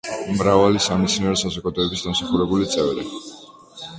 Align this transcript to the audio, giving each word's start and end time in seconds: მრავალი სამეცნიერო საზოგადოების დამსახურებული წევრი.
მრავალი 0.37 0.79
სამეცნიერო 0.85 1.35
საზოგადოების 1.41 2.05
დამსახურებული 2.07 2.69
წევრი. 2.77 3.09